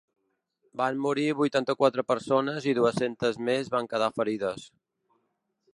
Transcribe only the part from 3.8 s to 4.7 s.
quedar ferides.